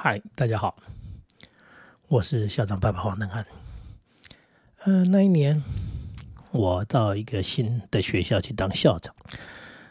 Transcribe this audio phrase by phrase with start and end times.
[0.00, 0.76] 嗨，大家好，
[2.06, 3.44] 我是校长爸爸黄登汉。
[4.84, 5.60] 嗯，那一年
[6.52, 9.12] 我到一个新的学校去当校长，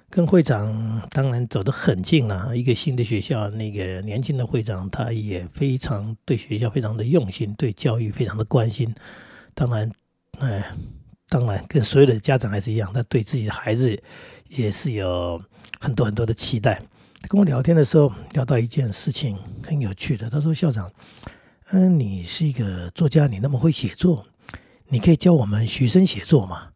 [0.09, 2.55] 跟会长当然走得很近了。
[2.55, 8.95] 一个新的学校，那个年轻的会长他也非常对学校非常的用心，对教育非常的关心。
[9.53, 9.91] 当然，
[10.39, 10.71] 哎，
[11.27, 14.01] 当然跟所有的家长还是一样，他对自己的孩子
[14.47, 15.43] 也是有
[15.81, 16.81] 很多很多的期待。
[17.23, 20.29] 跟我聊天的时候，聊到一件事情很有趣的。
[20.29, 20.89] 他说：“校长，
[21.71, 24.25] 嗯，你是一个作家，你那么会写作，
[24.87, 26.69] 你可以教我们学生写作吗？”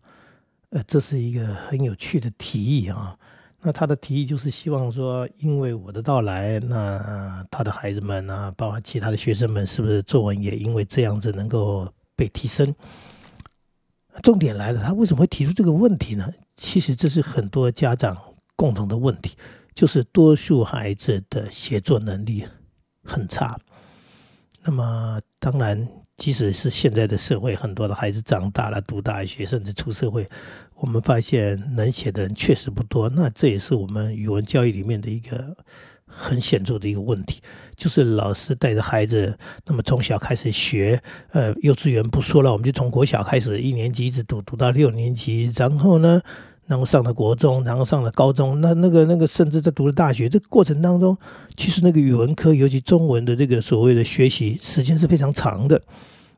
[0.71, 3.17] 呃，这是一个很有趣的提议啊。
[3.61, 12.73] 那他的提议就是希望说，因为我的到来，那他的孩子们啊，包括其他的学生们，是不是作文也因为这样子能够被提升？
[14.21, 16.29] 重点来了，他为什么会提出这个问题呢？
[16.57, 18.17] 其实这是很多家长
[18.57, 19.37] 共同的问题。
[19.73, 22.45] 就是多数孩子的写作能力
[23.03, 23.57] 很差，
[24.63, 25.87] 那么当然，
[26.17, 30.29] 即使是现在的社会，很多的孩子长大了，读大学，甚至出社会，
[30.75, 33.09] 我们发现能写的人确实不多。
[33.09, 35.55] 那这也是我们语文教育里面的一个
[36.05, 37.41] 很显著的一个问题，
[37.75, 46.21] 就是老师带着孩子，那么从小开始学，呃，幼稚园不说了，我们就从国小开始，一年级一直读读到六年级，然后呢？
[46.71, 51.17] 然后上了国中，然后上了高中，那那个那个，甚至在读了大学，这个过程当中，
[51.57, 55.81] 其实那个语文科，尤其中文的这个所谓的学习时间是非常长的。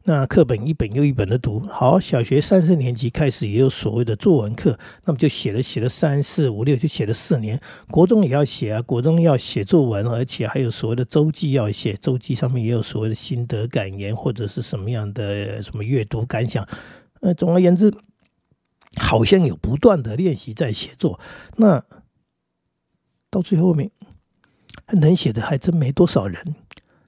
[0.05, 7.59] 那课本一本又一本的读，好，小学三四年级开始也有所谓的作文课，那么就写了写了三四五六，就写了四年。
[7.91, 16.67] 国中也要写啊，国中要写作文，而且还有所谓的周记要写，周记上面也有所谓的心得感言或者是什么样的什么阅读感想。
[17.21, 17.93] 呃，总而言之。
[18.99, 21.19] 好像有不断的练习在写作，
[21.57, 21.83] 那
[23.29, 23.89] 到最后面
[24.91, 26.55] 能写的还真没多少人。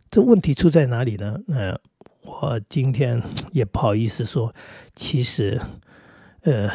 [0.09, 1.39] 这问题出在哪里呢？
[1.47, 1.78] 那
[2.22, 4.53] 我今天也不好意思说，
[4.95, 5.61] 其实，
[6.41, 6.69] 呃，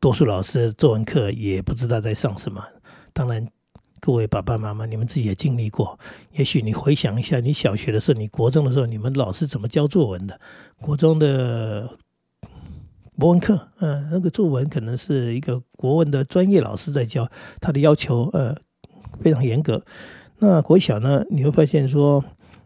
[0.00, 2.64] 多数老师作文课也不知道在上什么。
[3.12, 3.46] 当然，
[4.00, 5.98] 各位爸爸妈妈，你们自己也经历过。
[6.32, 10.40] 也许你回想一下，你小学的时候，你国中的时候，你们老师怎么教作文的？
[10.80, 11.98] 国中的。
[13.18, 17.28] 博文课，嗯，那个作文可能是一个国文的专业老师在教，
[17.60, 18.54] 他的要求呃
[19.20, 19.84] 非常严格。
[20.38, 22.24] 那国小呢，你会发现说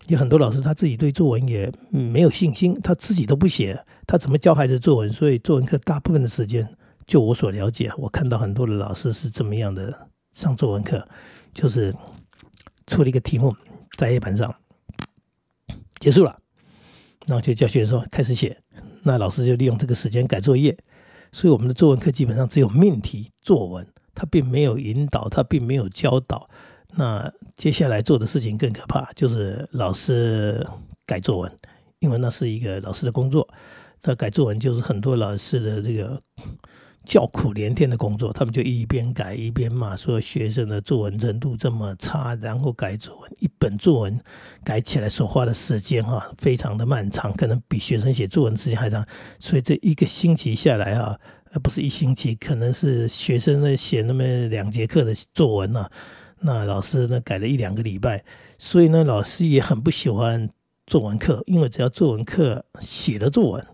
[0.08, 5.10] 有很多老师他自己对作文也没有信心，他自己都不写，他怎么教孩子作文？
[5.10, 6.68] 所以作文课大部分的时间，
[7.06, 11.08] 就我所了解，我看到很多的老师是这么样的上作文课，
[11.54, 11.94] 就是
[12.88, 13.56] 出了一个题目
[13.96, 14.54] 在黑板上，
[15.98, 16.38] 结束了，
[17.26, 18.61] 然后就叫学生说开始写。
[19.02, 20.76] 那老师就利用这个时间改作业，
[21.32, 26.48] 所以我们的作文课基本上只有命题作文，他并没有引导，他并没有教导。
[26.96, 30.66] 那接下来做的事情更可怕，就是老师
[31.06, 31.52] 改作文，
[32.00, 33.48] 因为那是一个老师的工作。
[34.00, 36.20] 他改作文就是很多老师的这个。
[37.04, 44.20] 叫苦连天的工作，他们就一边改一边骂，说学生的作文程度这么差，然后改作文，一本作文
[44.62, 49.04] 改起来所花的时间哈，非常的漫长，可能比学生写作文时间还长。
[49.40, 51.18] 所以这一个星期下来哈，
[51.52, 55.88] 而不是一星期，可能是学生呢写那么两节课的作文呢，
[56.40, 58.24] 那老师呢改了一两个礼拜，
[58.58, 60.48] 所以呢老师也很不喜欢
[60.86, 63.66] 作文课，因为只要作文课写了作文。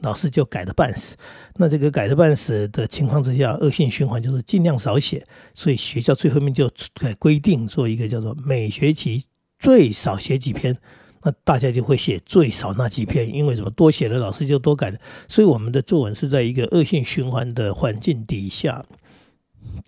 [0.00, 1.16] 老师就改的半死，
[1.56, 9.24] 那这个改的半死的情况之下，恶性循环就是尽量少写，所以学校最后面就改规定做一个叫做每学期
[9.58, 10.76] 最少写几篇，
[11.22, 18.84] 那大家就会写最少那几篇，因为什么多写了老师就多改的，所以我们的作文是在一个恶性循环的环境底下。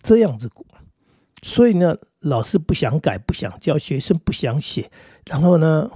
[0.03, 0.51] 这样子，
[1.43, 4.91] 所以呢，老师不想改，不想教，学生不想写，
[5.27, 5.89] 然后呢？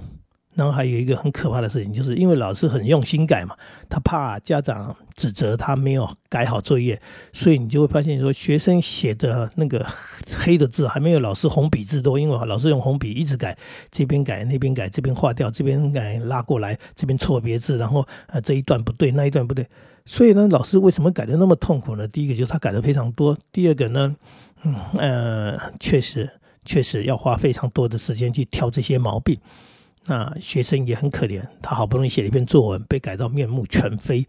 [0.55, 3.55] 然后还有一个很可怕的事情，就是因为老师很用心改嘛，
[3.89, 6.99] 他怕家长指责他没有改好作业，
[7.33, 9.85] 所以你就会发现说，学生写的那个
[10.33, 13.57] 黑的字还没有老师红笔字多，因为老师用红笔一直改，
[13.91, 19.67] 这边改那边改，这边划掉，这边改拉过来，这边错别字，然后呃这一段不对，那一段不对，
[20.05, 22.07] 所以呢，老师为什么改的那么痛苦呢？
[22.07, 24.15] 第一个就是他改的非常多，第二个呢，
[24.63, 26.29] 嗯呃，确实
[26.63, 29.37] 确实要花非常多的时间去挑这些毛病。
[30.07, 34.27] 那学生也很可怜，他好不容易写了一篇作文，被改到面目全非。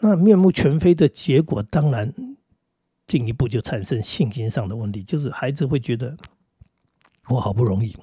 [0.00, 2.12] 那面目全非的结果，当然
[3.06, 6.14] 进一步就产生信心上的问题，就是孩子会觉得，
[7.28, 7.96] 我好不容易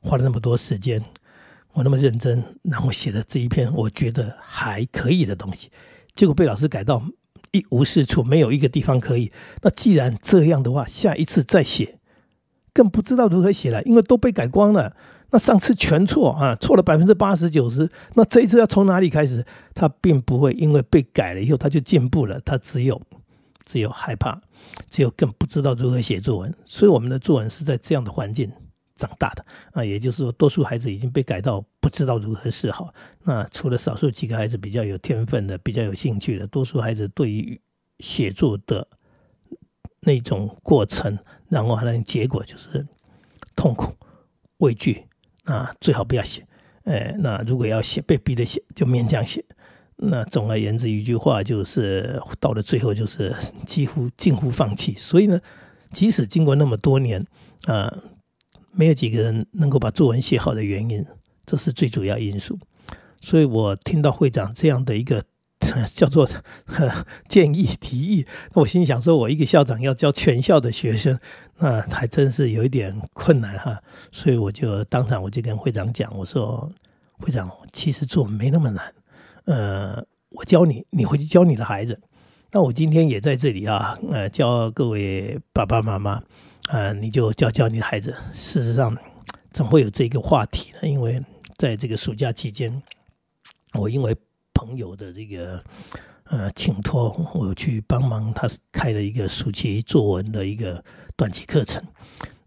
[0.00, 1.00] 花了那么多时间，
[1.74, 5.70] 我那么认真，然后写了这一篇我觉得还可以的东西，
[6.16, 7.00] 结果被老师改到
[7.52, 9.30] 一无是处，没有一个地方可以。
[9.62, 12.00] 那既然这样的话，下一次再写，
[12.72, 14.96] 更不知道如何写了，因为都被改光了。
[15.30, 19.44] 那上次全错啊，错了百分之八十九十，那这一次要从哪里开始？
[19.74, 23.00] 他并不会因为被改了以后他就进步了，他只有
[23.66, 24.40] 只有害怕，
[24.90, 26.54] 只有更不知道如何写作文。
[26.64, 28.50] 所以我们的作文是在这样的环境
[28.96, 32.92] 长大的啊，也就是说，多数孩子已经被改到不知道如何是好。
[33.22, 37.60] 那除了少数几个孩子比较有天分的、比较有兴趣的，多数孩子对于
[38.00, 38.88] 写作的
[40.00, 41.18] 那种过程，
[41.50, 42.86] 然后还能结果就是
[43.54, 43.92] 痛苦、
[44.56, 45.04] 畏惧。
[45.48, 46.46] 啊，最好不要写，
[46.84, 49.44] 哎，那如果要写，被逼的写，就勉强写。
[49.96, 53.34] 那总而言之，一句话就是，到了最后就是
[53.66, 54.94] 几乎近乎放弃。
[54.96, 55.40] 所以呢，
[55.90, 57.24] 即使经过那么多年，
[57.64, 57.92] 啊，
[58.72, 61.04] 没有几个人能够把作文写好的原因，
[61.46, 62.58] 这是最主要因素。
[63.20, 65.24] 所以我听到会长这样的一个。
[65.94, 66.28] 叫做
[67.28, 71.18] 建议提议，那我心想说，我一个校长要教全校的学生，
[71.58, 73.80] 那还真是有一点困难哈。
[74.10, 76.70] 所以我就当场我就跟会长讲，我说
[77.18, 78.94] 会长，其实做没那么难，
[79.44, 82.00] 呃，我教你，你回去教你的孩子。
[82.50, 86.22] 那我今天也在这里啊，呃，教各位爸爸妈妈，
[86.68, 88.14] 啊，你就教教你的孩子。
[88.32, 88.96] 事实上，
[89.52, 90.88] 怎么会有这个话题呢？
[90.88, 91.22] 因为
[91.56, 92.82] 在这个暑假期间，
[93.74, 94.16] 我因为。
[94.58, 95.62] 朋友的这个
[96.24, 100.82] 呃，请托我去帮忙，他开了一个暑期作文的一个
[101.16, 101.80] 短期课程。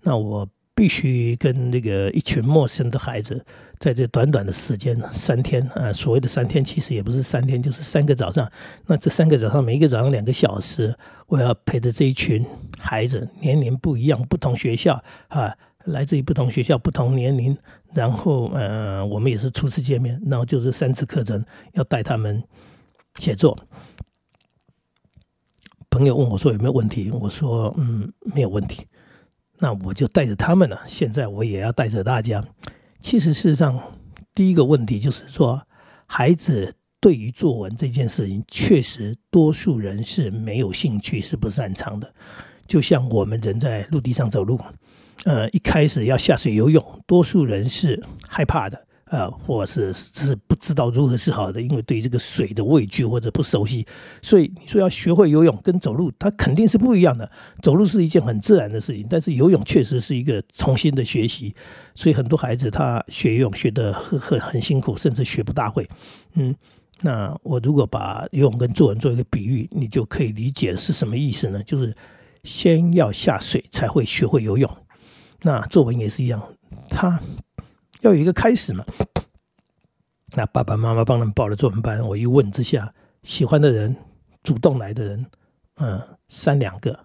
[0.02, 3.44] 那我必须跟那个一群陌生的孩子，
[3.80, 8.52] 在这短短的时间三天啊，所谓的三天，其实也不是三天，就是三个早上。
[8.88, 10.94] 那这三个早上，每一个早上两个小时，
[11.28, 12.46] 我要陪着这一群
[12.78, 15.56] 孩子，年龄不一样，不同学校啊。
[15.86, 17.58] 来自于不同学校、不同年龄，
[17.94, 21.44] 然后呃，我们也是初次见面，然后就是三次课程
[21.74, 22.42] 要带他们
[23.20, 23.58] 写作。
[25.90, 28.88] 朋友问我说有没有问题，我说嗯没有问题。
[29.60, 32.44] 那我就带着他们了，现在我也要带着大家。
[33.00, 33.80] 其实事实上，
[34.34, 35.62] 第一个问题就是说，
[36.08, 42.12] 孩子对于作文这件事情，确实多数人是没有兴趣，是不擅长的。
[42.66, 44.60] 就像我们人在陆地上走路。
[45.26, 53.86] 呃，一开始要下水游泳，多数人是害怕的，呃，或是是不知道如何是好的，因为对这个水的畏惧或者不熟悉，
[54.24, 57.30] 所以你说要学会游泳跟走路，它肯定是不一样的。
[57.62, 61.54] 走路是一件很自然的事情，但是游泳确实是一个重新的学习，
[61.94, 65.88] 所以很多孩子他学游泳学得很很很辛苦，甚至学不大会。
[66.34, 66.56] 嗯，
[67.02, 71.62] 那我如果把游泳跟作文做一个比喻，你就可以理解是什么意思呢？
[71.62, 71.96] 就是
[72.44, 74.68] 先要下水才会学会游泳。
[75.42, 76.42] 那作文也是一样，
[76.90, 77.20] 他
[78.02, 78.86] 要有一个开始嘛。
[80.34, 82.94] 那爸爸妈妈帮他们报了作文班，我一问之下，
[83.24, 83.96] 喜欢的人、
[84.44, 85.26] 主动来的人，
[85.76, 86.98] 嗯，三两个，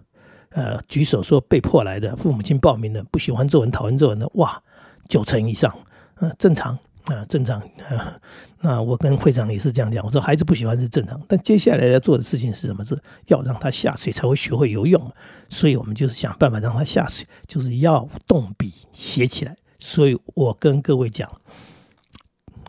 [0.49, 4.61] 呃，举手说被迫来的，父母亲报名的，不喜欢作文、讨厌作文的，哇，
[5.09, 5.75] 九成以上，
[6.15, 6.77] 嗯，正常。
[7.07, 8.19] 啊，正常啊。
[8.59, 12.83] 那我跟会长也是这样讲，我说孩子不喜欢是正常，但接下来要做的事情是什么？
[12.83, 15.11] 是要让他下水才会学会游泳。
[15.49, 19.55] 所以我们就是想办法让他下水，就是要动笔写起来。
[19.79, 21.31] 所以我跟各位讲，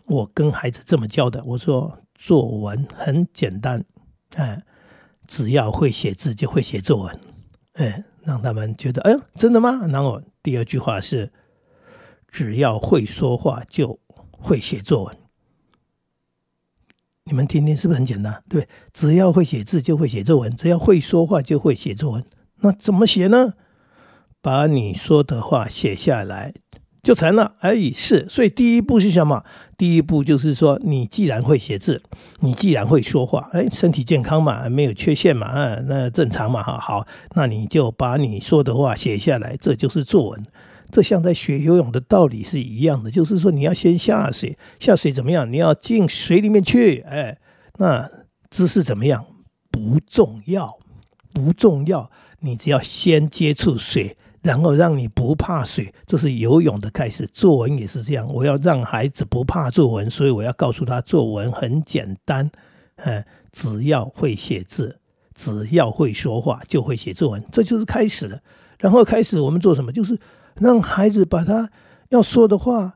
[0.05, 3.83] 我跟孩子这么教的，我说作文很简单，
[4.35, 4.61] 哎，
[5.27, 7.19] 只要会写字就会写作文，
[7.73, 9.87] 哎，让他们觉得，哎，真的吗？
[9.87, 11.29] 然后第二句话是，
[12.29, 13.99] 只要会说话就。
[14.41, 15.17] 会写作文，
[17.25, 18.43] 你们听听是不是很简单？
[18.49, 22.25] 对，只要会写字就会写作文，只要会说话就会写作文。
[22.61, 23.53] 那怎么写呢？
[24.41, 26.53] 把你说的话写下来
[27.03, 27.55] 就成了。
[27.59, 29.43] 而已，是，所以第一步是什么？
[29.77, 32.01] 第一步就是说，你既然会写字，
[32.39, 40.45] 你既然会说话，哎，身体健康嘛，没有缺陷嘛，啊，那正常嘛，哈，好，那你就把你说的话写下来，这就是作文。
[40.91, 45.51] 这像在学游泳的道理是一样的，就是说你要先下水，下水怎么样？
[45.51, 47.37] 你要进水里面去，哎，
[47.77, 48.09] 那
[48.49, 49.23] 姿势怎么样
[49.69, 50.79] 不重要，
[51.31, 57.27] 不重要，你只要先接触水，然后让你不怕水，这是游泳的开始。
[57.31, 62.49] 作文也是这样，我要让孩子不怕作文，所以我要告诉他作文很简单，
[62.95, 64.99] 哎，只要会写字，
[65.35, 68.39] 只要会说话就会写作文，这就是开始了。
[68.79, 69.91] 然后开始我们做什么？
[69.91, 70.17] 就是。
[70.59, 71.69] 让孩子把他
[72.09, 72.95] 要说的话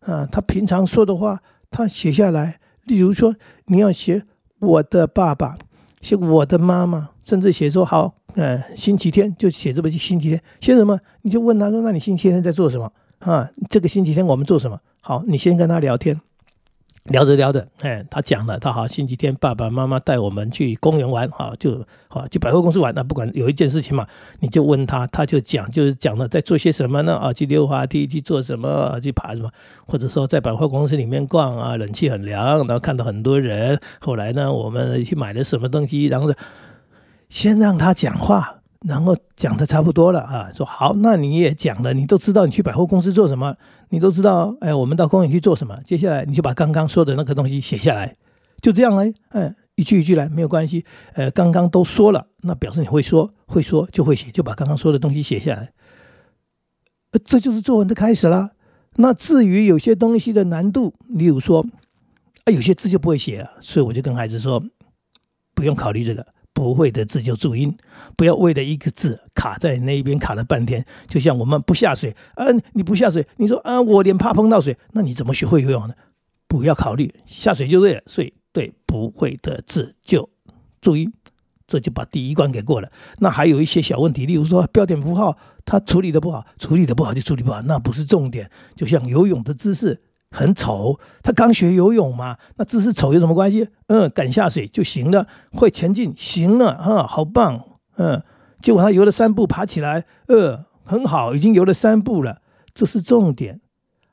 [0.00, 2.60] 啊，他平常说的话，他写下来。
[2.84, 3.34] 例如说，
[3.66, 4.22] 你要写
[4.58, 5.56] 我的爸爸，
[6.02, 11.00] 写我的妈妈，甚至写说好，呃，星期天就写这么星期天写什么？
[11.22, 13.50] 你就问他说：“那你星期天在做什么啊？
[13.70, 16.20] 这个星期天我们做什么？”好，你先跟他聊天，
[17.10, 22.94] 聊着聊着，哎，他讲了，他好星期天爸爸妈妈带我们去公园玩，好，就好去百货公司玩。
[22.94, 24.06] 那不管有一件事情嘛，
[24.40, 27.14] 你就问他，他就讲，就是讲了在做些什么呢？
[27.16, 28.66] 啊，去溜滑梯，去做什么？
[28.68, 29.50] 啊去爬什么？
[29.86, 33.78] 或者说在百货公司里面逛啊，冷气很凉，然后看到很多人。
[34.00, 36.06] 后来呢，我们去买了什么东西？
[36.06, 36.32] 然后
[37.28, 38.60] 先让他讲话。
[38.86, 43.56] 然后讲的差不多了啊，说好，那你也讲了，你都知道你去百货公司做什么，
[43.94, 45.78] 你都知道，哎，我们到公园去做什么。
[45.86, 48.16] 接下来你就把刚刚说的那个东西写下来，
[48.60, 50.84] 就这样来，哎，一句一句来，没有关系。
[51.12, 55.72] 呃，刚刚都说了，那表示你会说，会说就会写，就把刚刚说的东西写下来。
[57.12, 58.50] 呃，这就是作文的开始啦。
[58.96, 61.64] 那至于有些东西的难度，例如说，
[62.42, 64.60] 啊，有些字就不会写了，所以我就跟孩子说，
[65.54, 66.33] 不用考虑这个。
[66.54, 67.76] 不会的字就注音，
[68.16, 70.86] 不要为了一个字卡在那一边卡了半天。
[71.08, 75.94] 就像我们不下水，嗯，你不下水，你说啊，我脸怕碰到水，那你怎么学会游泳呢？
[76.46, 80.30] 不要考虑下水就对了，所以对不会的字就
[80.80, 81.12] 注音，
[81.66, 82.88] 这就把第一关给过了。
[83.18, 88.48] 那还有一些小问题，例如说标点符号，它处理的不好，处理的不好就处理不好，那不是重点。
[88.76, 90.00] 就像游泳的姿势。
[90.34, 93.68] 很丑，他刚学游泳嘛，那姿势丑有什么关系？
[93.86, 97.62] 嗯，敢下水就行了，会前进行了啊，好棒，
[97.96, 98.20] 嗯，
[98.60, 102.40] 结果他游了三步爬起来，呃，很好，已经游了三步了，
[102.74, 103.60] 这是重点。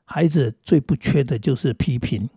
[0.04, 2.28] 孩子最不缺的就是批评，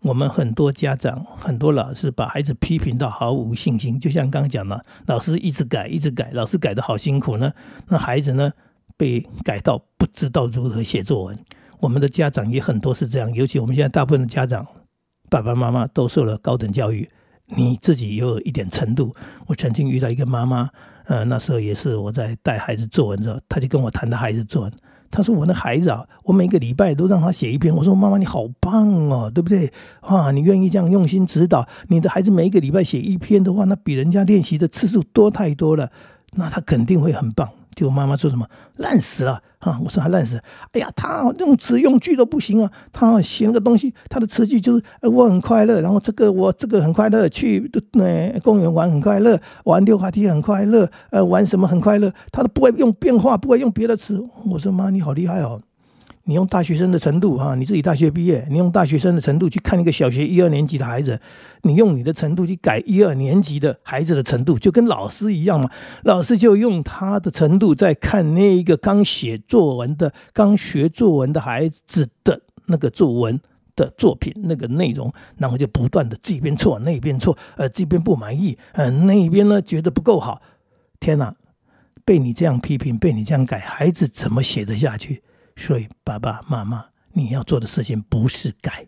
[0.00, 7.52] 我们很多家长、很多老师把孩子批评到毫无信心，就像刚讲的，老师一直改，一直改，老师改的好辛苦呢，
[7.88, 8.52] 那孩子呢
[8.96, 11.38] 被改到不知道如何写作文。
[11.80, 14.66] 我们的家长也很多是这样，尤其我们现在大部分的家长，
[15.30, 17.08] 爸爸妈妈都受了高等教育，
[17.46, 19.14] 你自己有一点程度。
[19.46, 20.68] 我曾经遇到一个妈妈，
[21.06, 24.72] 呃，那时候也是我在带孩子作文的时候，她就跟我谈他孩子作文，
[25.10, 27.74] 他说我的孩子啊，我每个礼拜都让他写一篇。
[27.74, 29.72] 我说妈妈你好棒哦，对不对？
[30.00, 35.90] 啊，你愿意这样用心指导你的孩子每一个礼拜写一篇的话，那比人家练习的次数多太多了，
[36.32, 37.48] 那他肯定会很棒。
[37.74, 38.46] 就妈妈说什么
[38.76, 39.78] 烂死了啊！
[39.84, 40.40] 我说还烂死，
[40.72, 42.70] 哎呀，他用词用句都不行啊！
[42.92, 54.22] 他写那个东西，他的词句就是我很快乐，然后这个我这个很快乐，去那公园玩很快乐，玩溜滑梯很快乐，呃玩什么很快乐，他都不会用变化，不会用别的词。
[54.46, 55.60] 我说妈，你好厉害哦！
[56.28, 61.18] 你用大学生的程度哈，你自己大学毕业，你用大学生的程度去看一个小学一二年级的孩子，
[61.62, 65.70] 你用你的程度去改一二年级的孩子的程度，就跟老师一样嘛。
[66.02, 73.40] 老师就用他的程度在看那一个刚写作文的、刚学作文的孩子的那个作文
[73.74, 80.42] 的作品那个内容，然后就不断的这边错那边错，呃，这边不满意，呃，那边呢觉得不够好。
[81.00, 81.34] 天哪，
[82.04, 85.22] 被你这样批评，被你这样改，孩子怎么写得下去？
[85.58, 88.86] 所以，爸爸妈妈，你要做的事情不是改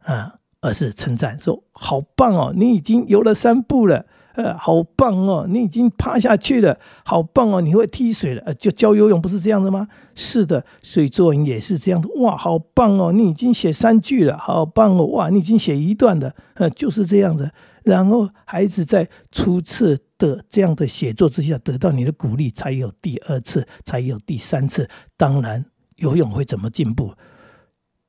[0.00, 9.86] 啊，而是称赞，说好棒哦，你已经游了三步了，呃，好棒哦，你已经趴下去了，好棒哦，你会踢水了，呃，就教游泳不是这样的吗？
[10.16, 17.52] 是的，所以作文也是这样的，哇，好棒哦，你已经写三句了，好棒哦，哇，你已经写一段的，呃，就是这样的。
[17.84, 25.64] 然后孩子在初次的这样的写作之下得到你的鼓励，才有第二次，才有第三次，当然。
[25.96, 27.14] 游泳会怎么进步？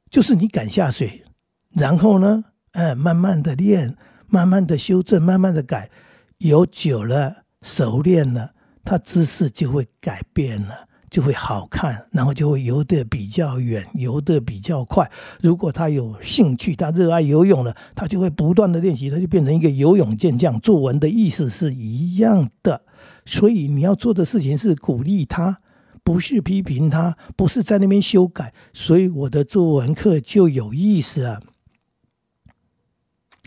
[0.10, 1.24] 就是你敢下水，
[1.72, 5.90] 然后呢，哎，慢慢的练，慢慢的修正，慢慢的改，
[6.38, 8.52] 游久了，熟练了，
[8.84, 15.10] 他姿势就会改变了，就会好看，然后就会游得比较远，游得比较快。
[15.42, 20.58] 如果他有兴趣，他热爱游泳了，他就会不断的练习，他就变成一个游泳健将。
[20.60, 22.82] 作文的意思是一样的，
[23.26, 25.60] 所以你要做的事情是鼓励他。
[26.06, 31.42] 不是批评他，不是在那边修改，所以我的作文课就有意思啊。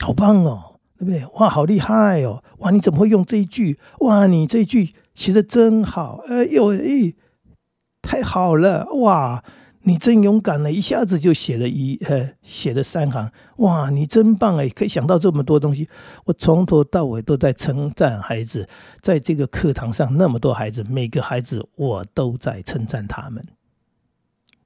[0.01, 1.25] 好棒哦，对不对？
[1.37, 2.43] 哇，好厉害哦！
[2.59, 3.79] 哇，你怎么会用这一句？
[4.01, 6.25] 哇，你这一句写的真好！
[6.27, 7.15] 哎呦，哎，
[8.03, 8.85] 太好了！
[8.97, 9.45] 哇。
[9.83, 15.89] 你真勇敢了，一下子就写了一呃，写了三行，哇，你真棒哎，可以想到这么多东西。
[16.25, 18.69] 我从头到尾都在称赞孩子，
[19.01, 23.43] 在这个课堂上那么多孩子，每个孩子我都在称赞他们。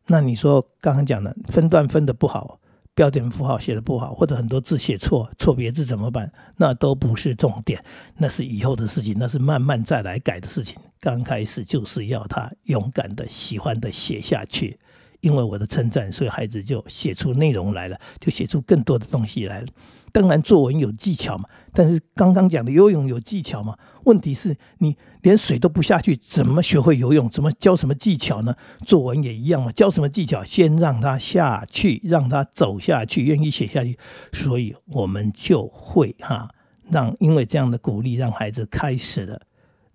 [0.07, 2.59] 那你说刚刚讲的分段分的不好，
[2.95, 6.33] 标点符号写的不好，或者很多字写错，错别字怎么办？
[6.57, 7.85] 那都不是重点，
[8.17, 10.77] 那是以后的事情，那是慢慢再来改的事情。
[10.99, 14.79] 刚开始就是要他勇敢的、喜欢的写下去。
[15.23, 19.67] 因为我的称赞，所以孩子就写出内容来了，就写出更多的东西来了。
[20.11, 23.75] 当然，作文有技巧嘛，但是刚刚讲的游泳有技巧嘛？
[24.05, 27.31] 问题是你连水都不下去，怎么学会游泳？
[27.31, 28.55] 怎么教什么技巧呢？
[28.85, 30.45] 作文也一样嘛，教什么技巧？
[30.45, 33.97] 先让他下去，让他走下去，愿意写下去，
[34.33, 36.51] 所以我们就会哈，
[36.91, 39.41] 让因为这样的鼓励，让孩子开始了。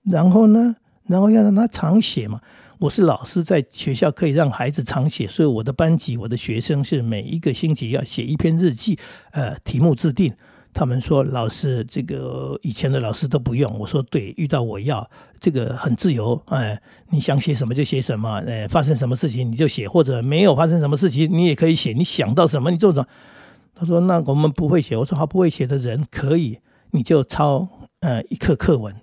[0.04, 2.42] 然后呢，然后要让他常写嘛。
[2.80, 9.00] 我是老师，在学校可以让孩子常写，所以我的班级，我的学生是每一个星期要写一篇日记，
[9.32, 10.32] 呃，题目制定。
[10.76, 13.80] 他们说老师，这个以前的老师都不用。
[13.80, 16.80] 我说对，遇到我要这个很自由，哎，
[17.10, 23.08] 你想写什么就写什么，哎，发生什么事情你就写，或者没有发生什么事情你也可以写，你想到什么你做什么。
[23.74, 26.60] 他说那我们不会写，我说好，不会写的人可以，
[26.92, 27.68] 你就抄
[28.02, 28.94] 呃一课课文。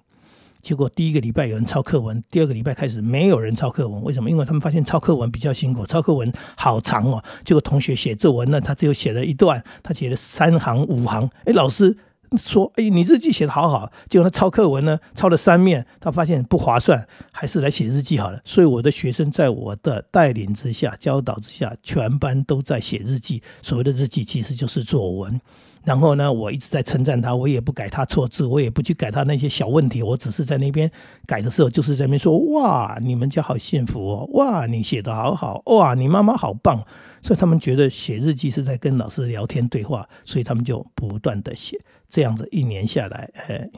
[0.65, 4.03] 结果第一个礼拜有人抄课文，第二个礼拜开始没有人抄课文。
[4.03, 4.31] 为什么？
[4.31, 7.23] 因为他们发现抄课文比较辛苦，抄课文好长哦。
[7.45, 11.29] 结果同学写作文呢，他只有写了一段，他写了三行五行。
[11.45, 11.95] 哎，老师
[12.39, 18.41] 说：“哎，你日记写的好好。”结果他抄课文呢，抄了三面，他发现不划算，还是来写日记好了。
[18.47, 23.43] 所以我的学生在我的带领之下、教导之下，全班都在写日记。
[23.61, 25.39] 所谓的日记，其实就是作文。
[25.85, 30.91] 然后呢，我一直在称赞他，我也不改他错字，我也不去改他那些小问题，我只是在那边
[31.27, 34.29] 改的时候，就是在那边说：哇，你们家好幸福哦！
[34.33, 35.63] 哇，你写的好好！
[35.67, 36.83] 哇，你妈妈好棒！
[37.23, 41.79] 所以他们觉得写日记是在跟老师聊天对话，所以他们就不断的写。
[42.09, 43.69] 这样子一年下来，呃，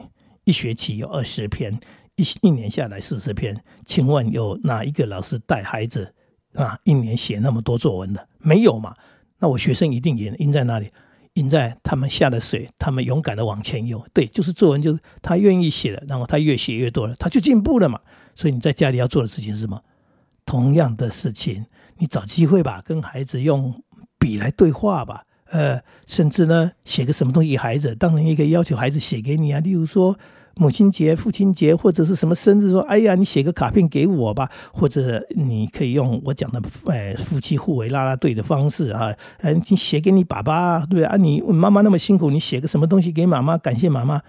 [0.45, 1.77] 一学期有二十篇，
[2.15, 3.61] 一一年下来四十篇。
[3.85, 6.13] 请问有哪一个老师带孩子
[6.53, 8.27] 啊，一年写那么多作文的？
[8.39, 8.93] 没有嘛？
[9.39, 10.89] 那我学生一定也赢在哪里？
[11.37, 14.05] 赢在他们下了水，他们勇敢的往前游。
[14.13, 17.99] 对，就是作文，就是他愿意写了，然后他越写越多了，他就进步了嘛。
[18.35, 19.81] 所以你在家里要做的事情是什么？
[20.45, 21.65] 同样的事情，
[21.97, 23.83] 你找机会吧，跟孩子用
[24.19, 25.23] 笔来对话吧。
[25.49, 29.59] 呃，甚至呢，写个什么东西孩子，当然也可以要求孩子写给你啊。
[29.59, 30.17] 例如说。
[30.57, 44.21] 母亲节、父亲节或者是什么生日，说哎呀，你写个卡片给我吧，或者你可以用我讲的哎夫妻互为拉拉队的方式啊，嗯，你写给你爸爸，对啊，你妈妈那么辛苦，你写个什么东西给妈妈，感谢妈妈，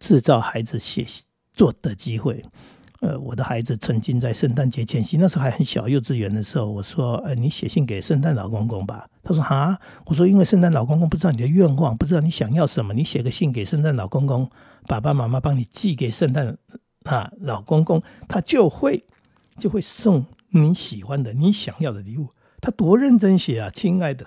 [0.00, 1.06] 制造孩子写
[1.54, 2.44] 作的机会。
[3.00, 14.50] 呃，我的孩子曾经在圣诞节前夕，那时候还很小，幼稚园的时候，我说：“呃，你写信给圣诞老公公吧。”他说：“啊。”我说：“因为圣诞老公公不知道你的愿望，不知道你想要什么，你写个信给圣诞老公公，
[14.86, 16.56] 爸爸妈妈帮你寄给圣诞
[17.04, 19.04] 啊老公公，他就会
[19.58, 22.28] 就会送你喜欢的、你想要的礼物。”
[22.62, 24.26] 他多认真写啊，亲爱的。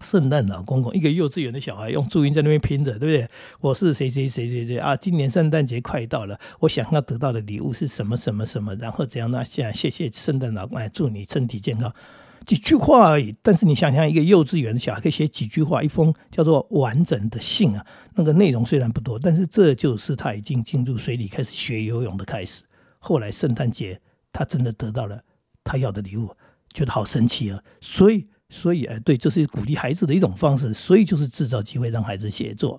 [0.00, 3.28] 圣诞老公公，一个幼稚园的小孩用注音在那边拼着，对不对？
[3.60, 4.94] 我是谁谁谁谁谁啊！
[4.96, 8.74] 今年圣诞节快到了，我想要得到的礼物是什么什么什么？
[8.74, 9.44] 然后怎样呢？
[9.44, 11.94] 现在谢谢圣诞老公公，祝你身体健康。
[12.46, 17.84] 几句话而已，但是你想想，一个幼稚园的小孩可以写几句话，一封叫做完整的信啊。
[18.14, 22.62] 那个内容虽然不多，但是这就是他已经进入水里开始学游泳的开始。
[22.98, 24.00] 后来圣诞节，
[24.32, 25.20] 他真的得到了
[25.62, 26.34] 他要的礼物，
[26.72, 27.62] 觉得好神奇啊！
[27.80, 28.26] 所以。
[28.50, 30.72] 所以，哎，对，这是鼓励孩子的一种方式。
[30.72, 32.78] 所以，就是制造机会让孩子写作。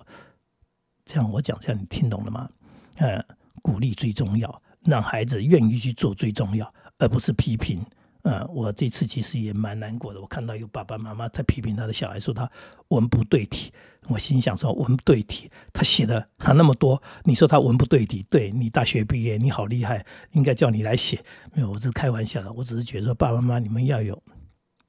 [1.04, 2.48] 这样我讲，这样你听懂了吗？
[2.96, 3.22] 呃，
[3.60, 7.84] 鼓励最重要，让孩子愿意去做最重要，而不是批评。
[8.26, 10.20] 呃，我这次其实也蛮难过的。
[10.20, 12.50] 我看到有爸爸妈妈在批评他的小孩，说他
[12.88, 13.72] 文不对题。
[14.08, 18.26] 我心想说，文不对题，他写的他那么多，你说他文不对题？
[18.28, 21.24] 对你大学毕业，你好厉害，应该叫你来写。
[21.52, 22.52] 没有，我是开玩笑的。
[22.52, 24.20] 我只是觉得说，爸爸妈妈你们要有。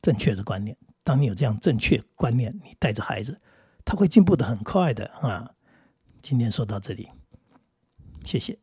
[0.01, 3.39] 正确的观念，当你有这样正确观念，你带着孩子，
[3.83, 5.51] 他会进步的很快的啊！
[6.21, 7.09] 今天说到这里，
[8.23, 8.57] 谢谢。